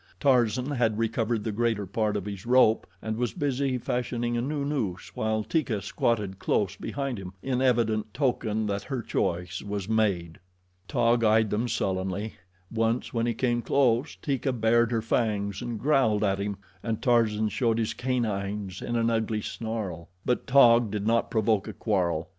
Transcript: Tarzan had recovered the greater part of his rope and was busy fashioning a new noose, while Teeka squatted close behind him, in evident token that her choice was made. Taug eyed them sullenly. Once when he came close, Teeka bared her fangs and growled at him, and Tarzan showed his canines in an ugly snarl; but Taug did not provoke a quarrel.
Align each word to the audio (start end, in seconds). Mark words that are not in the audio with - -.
Tarzan 0.19 0.71
had 0.71 0.97
recovered 0.97 1.43
the 1.43 1.51
greater 1.51 1.85
part 1.85 2.17
of 2.17 2.25
his 2.25 2.43
rope 2.47 2.87
and 3.03 3.17
was 3.17 3.33
busy 3.35 3.77
fashioning 3.77 4.35
a 4.35 4.41
new 4.41 4.65
noose, 4.65 5.11
while 5.13 5.43
Teeka 5.43 5.79
squatted 5.83 6.39
close 6.39 6.75
behind 6.75 7.19
him, 7.19 7.33
in 7.43 7.61
evident 7.61 8.11
token 8.11 8.65
that 8.65 8.81
her 8.85 9.03
choice 9.03 9.61
was 9.61 9.87
made. 9.87 10.39
Taug 10.87 11.23
eyed 11.23 11.51
them 11.51 11.67
sullenly. 11.67 12.33
Once 12.73 13.13
when 13.13 13.27
he 13.27 13.35
came 13.35 13.61
close, 13.61 14.15
Teeka 14.15 14.51
bared 14.53 14.89
her 14.89 15.03
fangs 15.03 15.61
and 15.61 15.79
growled 15.79 16.23
at 16.23 16.39
him, 16.39 16.57
and 16.81 16.99
Tarzan 16.99 17.49
showed 17.49 17.77
his 17.77 17.93
canines 17.93 18.81
in 18.81 18.95
an 18.95 19.11
ugly 19.11 19.43
snarl; 19.43 20.09
but 20.25 20.47
Taug 20.47 20.89
did 20.89 21.05
not 21.05 21.29
provoke 21.29 21.67
a 21.67 21.73
quarrel. 21.73 22.27